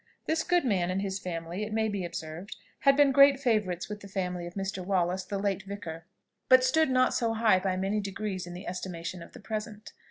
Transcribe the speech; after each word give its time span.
This 0.25 0.41
good 0.43 0.65
man 0.65 0.89
and 0.89 0.99
his 0.99 1.19
family, 1.19 1.61
it 1.63 1.71
may 1.71 1.87
be 1.87 2.03
observed, 2.03 2.55
had 2.79 2.97
been 2.97 3.11
great 3.11 3.39
favourites 3.39 3.87
with 3.87 3.99
the 3.99 4.07
family 4.07 4.47
of 4.47 4.55
Mr. 4.55 4.83
Wallace, 4.83 5.23
the 5.23 5.37
late 5.37 5.61
vicar, 5.61 6.07
but 6.49 6.63
stood 6.63 6.89
not 6.89 7.13
so 7.13 7.35
high 7.35 7.59
by 7.59 7.77
many 7.77 7.99
degrees 7.99 8.47
in 8.47 8.55
the 8.55 8.65
estimation 8.65 9.21
of 9.21 9.33
the 9.33 9.39
present. 9.39 9.93